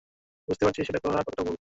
বুঝতে 0.47 0.63
পারছিস 0.65 0.85
এটা 0.89 0.99
করা 0.99 1.19
কতটা 1.19 1.41
ভুল? 1.41 1.49